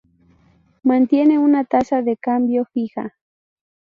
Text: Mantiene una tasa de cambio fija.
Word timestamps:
Mantiene 0.83 1.37
una 1.37 1.63
tasa 1.63 2.01
de 2.01 2.17
cambio 2.17 2.65
fija. 2.73 3.13